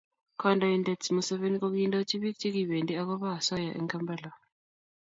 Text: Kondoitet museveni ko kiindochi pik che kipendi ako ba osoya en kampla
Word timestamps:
Kondoitet 0.41 1.03
museveni 1.15 1.55
ko 1.61 1.67
kiindochi 1.75 2.15
pik 2.23 2.35
che 2.39 2.47
kipendi 2.55 2.93
ako 3.01 3.13
ba 3.21 3.29
osoya 3.39 3.71
en 3.77 3.85
kampla 3.91 4.31